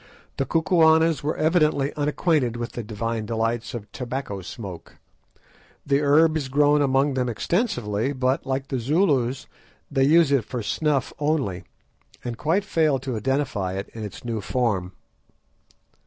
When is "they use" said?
9.91-10.31